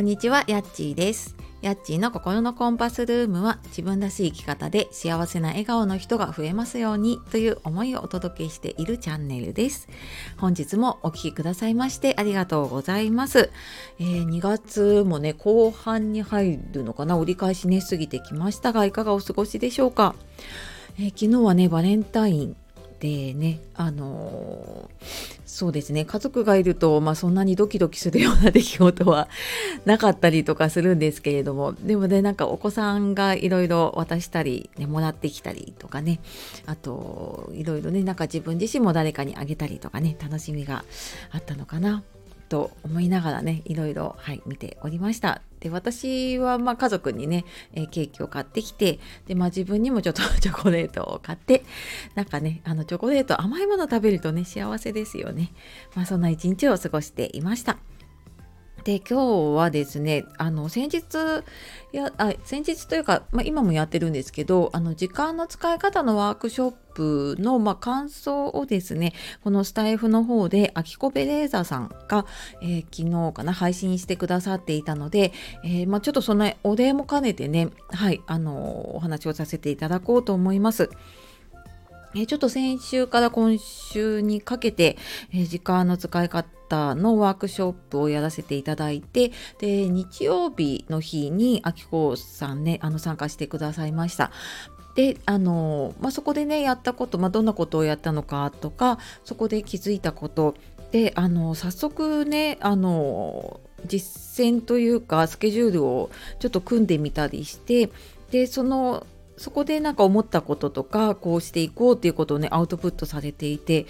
[0.00, 1.36] こんにちは、やっちーです。
[1.60, 9.88] やっちーの心のコンパスルームは自分らしい生き方で幸せな笑顔の人が増えますようにという思いをお届けしているチャンネルです。
[10.38, 13.50] 本日もお聴きくださいましてありがとうございます。
[13.98, 17.18] えー2月もね、後半に入るのかな？
[17.18, 20.14] 折り返しね、過ぎてきましたが、いかがお過ごしでしょうか？
[20.98, 22.56] えー昨日はね、バレンタイン
[23.00, 24.90] でね、あの
[25.46, 29.28] そうですね家族がいると、まあ、そんなにドキドキするような出来事は
[29.86, 36.20] なかったりとかするんですけれどもでもねなんかお子さんがいろいろ渡したり、ね、もらってきたりとかね
[36.66, 40.84] あといろいろねなんか自分自身も誰かにあげたりとかね楽しみが
[41.30, 42.02] あったのかな
[42.50, 45.40] と思いながらねいろいろ、はい、見ておりました。
[45.60, 51.64] で私はまあ家族にね、えーケーキを買ってきてで、まあ、自分にもちょっと チョコレートを買って
[52.14, 55.52] なんかねあのチョコレート甘いもの食べるとね幸せですよね。
[55.94, 57.89] まあ、そんな一日を過ごしていました。
[58.84, 61.44] で今日はですねあの先日
[61.92, 72.26] やあ先日というか、まあ、今もやってるんですけどあの時間の使い方のワークショップの、まあ、感想をですねこのスタイフの方でアキコベレーザーさんが、
[72.62, 75.32] えー昨日かな配信してくださっていたので、
[75.64, 80.90] えーまあ、ちょっとそのお礼も兼ねてねはいあのお話をさせていただこうと思います。
[82.14, 84.96] えちょっと先週から今週にかけて、
[85.32, 94.30] え時間の使い方のワークショップをやらせていただいてで日曜日の日にあきこさんねあの参加してくださいました。
[94.94, 100.56] であの、まあ、そこでねやったこと、まあ、どんなことをやったのかとかそこで気づいたこと
[100.90, 107.90] であの早速ねあの実践というかスケジュールをちょっと組んでみたりして
[108.30, 109.06] でその
[109.40, 113.86] そこでなんか思ったこととかこうしていこうっていうことをねアウトプットされていて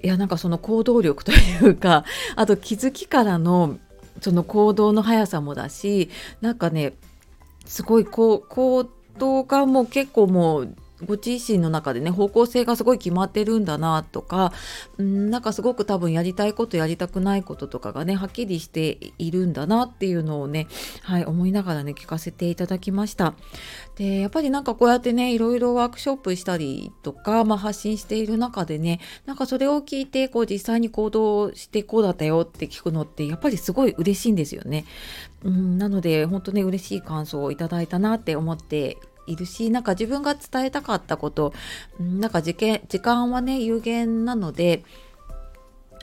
[0.00, 2.04] いやなんかその行動力というか
[2.36, 3.78] あと気づきからの
[4.20, 6.08] その行動の速さもだし
[6.40, 6.92] なんかね
[7.66, 10.76] すごいこう行動がもう結構もう
[11.06, 14.52] ご自身の中でね方向性がすごい決まってるんだなとか
[15.00, 20.68] んなんかすごく多分やりたいことやりたくないこととかがねはっきりしているんだなっていうのをね
[21.02, 23.34] はい思いながらね聞かせていただきました。
[23.96, 34.84] でやっぱりなんかこうやってねいろいろワークショップしたりとか、まあ、発信している中でねなんかそれを聞いてこう実際に行動してこうだったよって聞くのってやっぱりすごい嬉しいんですよね。
[35.44, 38.96] うんなので本当ね嬉しい感想をいただいたなって思って
[39.26, 41.52] いるしなんか自分が伝えたかったこと
[42.00, 44.84] うんなんか時間時間はね有限なので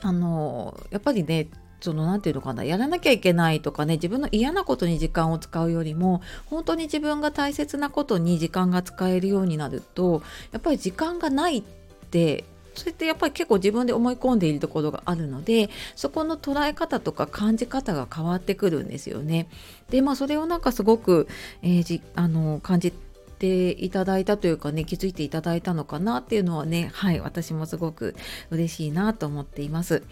[0.02, 1.48] あのやっぱりね
[1.80, 11.62] その何て言うのかなやらなきゃいけないとかね自分の嫌なことに時間を使うよりも本当に自分が大切なことに時間が使えるようになるとやっぱり時間がないっ
[12.10, 12.44] て
[12.74, 19.48] それってやっぱり結構自分で思い込んでいるところがあるのでそこの捉え方とか感じ方が変わってくるんですよね。
[19.90, 21.28] でまあそれをなんかすごく、
[21.62, 23.09] えーじあの感じて
[23.40, 28.14] ていただいたというかね気づいていただいたのかなっていうのはねはい私もすごく
[28.50, 30.02] 嬉しいなと思っています。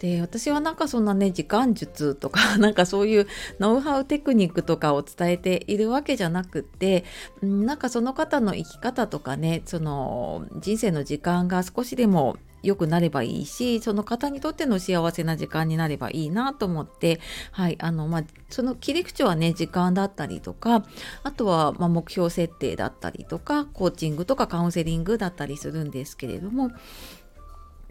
[0.00, 3.28] で私はなんかそんなね時間術とか なんかそういう
[3.60, 7.04] ノウハウテクニックとかを伝えているわけじゃなくって
[7.42, 17.20] うんなんかその方の生き方とかねその人生の時間が少しでも良くなればいいしその方にとっての幸せな時間になればいいなと思って
[17.52, 20.84] はいあのまあその切り口はね時間だったりとか
[21.22, 26.70] あとはま目標設定だったりとかコーチングとかカウンセリングだったりするんですけれども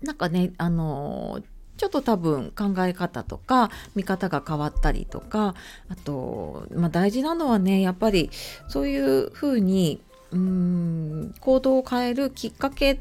[0.01, 1.41] なんかねあの
[1.77, 5.55] ちょっと多分考え方とか見方が変わったりとか
[5.89, 8.29] あと、まあ、大事なのはねやっぱり
[8.67, 9.99] そういうふうに
[10.31, 12.99] うーん行動を変えるきっかけ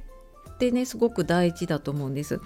[0.63, 2.41] ってねすごく大事だと思うんです。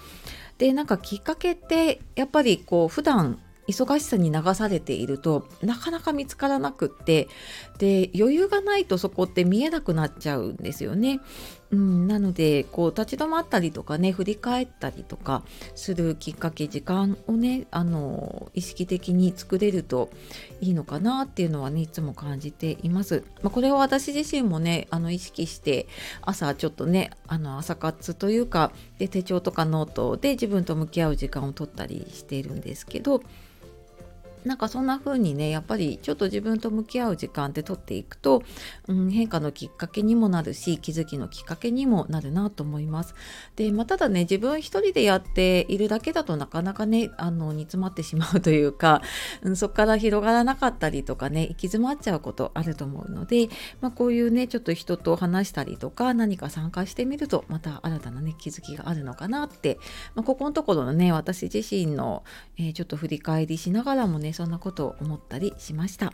[0.56, 3.38] でなんかきっかけってやっぱりこう普段
[3.68, 7.28] 忙しさに流されているとなかなか見つからなくって
[7.78, 11.20] で余裕がないとそこって見えなくなっちゃうんですよね。
[11.72, 15.42] うん、なのでこう立ち止まったりとかね振り返ったりとか
[15.74, 20.10] するきっかけ時間をねあの意識的に作れると
[20.60, 23.24] いいのかなっていうのはねいつも感じています。
[23.42, 25.88] まあ、これは私自身もねあの意識して
[26.22, 33.22] 朝ちょっとねあの朝活というかで手帳とかノートで自分と向き合う時間を取ったりしているんですけど
[34.46, 38.44] なんかそんな風にねやっぱりちょっと自分と向き合う時間って取っていくと、
[38.86, 43.14] うん、変化のきっかけにもなるし気づきのきっかけにもなるなと思います。
[43.56, 49.02] で、まあ、ただね自分一人でやっているだけだとなかなかねあの煮詰まってしまうというか、
[49.42, 53.48] うん、そこから広がらなかったりとかね行き詰まっちゃうことあると思うので、
[53.80, 59.80] まあ、こういうねちょっと人と話したりとか何か参加してみるとまた新たなね気づきがあるのかなって、
[60.14, 62.22] まあ、ここのところのね私自身の、
[62.56, 66.12] えーちょっと振り返りしながらもねそんなことを思ったりしました。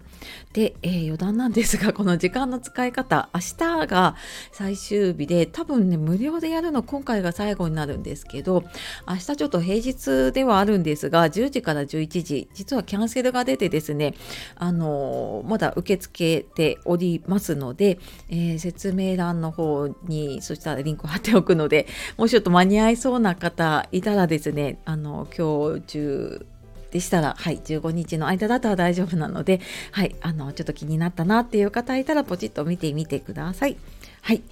[0.52, 4.14] で、えー、余談なんですがこの時間の使い方明日が
[4.52, 8.62] 最終日で多分ね無料でやるの今回が最後になるんですけど
[9.08, 14.14] 明日ちょっと平日ではあるんですが10時から11時実はキャンセルが出てですね
[14.54, 17.98] あのー、まだ受け付けておりますので、
[18.28, 26.46] えー、説明欄の方にそしたらリンク貼っておくのでもうちょっと間に合いそうな方いたらですねあの今日中
[26.92, 29.60] でしたら、はい、15日の間だったら大丈夫なので、
[29.90, 33.76] はい、あの、ちょっと気になったなっていう方いたら、ポチッと見てみてください。
[34.24, 34.42] はい。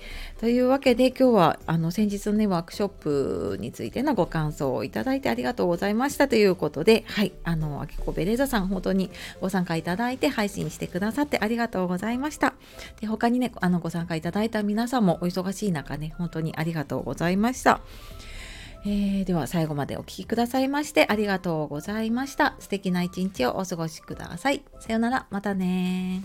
[0.41, 9.11] というわけで今日はあの先日のねワークショップについてのご感想をいただいてありがとうございましたということで、はい、あのあきこベレーザさん本当に
[9.41, 12.55] ご参加いただいて配信してくださってありがとうございました。
[13.01, 17.81] で他にねあのご参加いただいた皆さんもお忙しい中ね本当にありがとうございました。
[18.85, 22.55] えー、では最後までお聴きくださいましてありがとうございました。
[22.59, 24.62] 素敵な一日をお過ごしください。
[24.79, 26.23] さようなら、またね